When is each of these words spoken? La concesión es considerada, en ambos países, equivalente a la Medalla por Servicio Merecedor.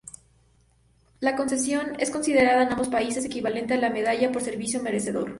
La 1.19 1.35
concesión 1.35 1.95
es 1.99 2.09
considerada, 2.09 2.63
en 2.63 2.71
ambos 2.73 2.87
países, 2.89 3.23
equivalente 3.23 3.75
a 3.75 3.77
la 3.77 3.91
Medalla 3.91 4.31
por 4.31 4.41
Servicio 4.41 4.81
Merecedor. 4.81 5.29